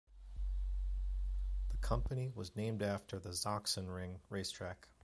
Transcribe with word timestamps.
The 1.69 1.77
company 1.77 2.31
was 2.33 2.55
named 2.55 2.81
after 2.81 3.19
the 3.19 3.29
Sachsenring 3.33 4.15
race 4.31 4.49
track. 4.49 4.87